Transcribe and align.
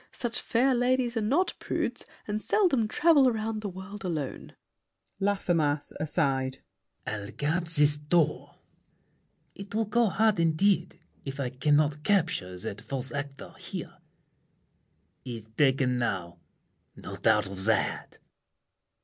Such 0.11 0.41
fair 0.41 0.73
ladies 0.73 1.15
are 1.15 1.21
not 1.21 1.53
prudes, 1.59 2.07
And 2.27 2.41
seldom 2.41 2.87
travel 2.87 3.31
round 3.31 3.61
the 3.61 3.69
world 3.69 4.03
alone. 4.03 4.55
LAFFEMAS 5.19 5.93
(aside). 5.99 6.63
I'll 7.05 7.27
guard 7.29 7.67
this 7.67 7.97
door. 7.97 8.55
It 9.53 9.75
will 9.75 9.85
go 9.85 10.07
hard, 10.07 10.39
indeed, 10.39 10.99
If 11.23 11.39
I 11.39 11.51
can't 11.51 12.03
capture 12.03 12.57
that 12.57 12.81
false 12.81 13.11
actor 13.11 13.53
here. 13.59 13.99
He's 15.23 15.43
taken 15.55 15.99
now—no 15.99 17.17
doubt 17.17 17.45
of 17.47 17.63
that! 17.65 18.17